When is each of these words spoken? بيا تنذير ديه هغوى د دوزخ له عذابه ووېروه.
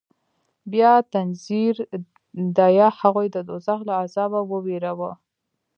بيا 0.71 0.93
تنذير 1.13 1.75
ديه 2.57 2.87
هغوى 2.99 3.27
د 3.31 3.37
دوزخ 3.47 3.79
له 3.87 3.93
عذابه 4.03 4.41
ووېروه. 4.45 5.13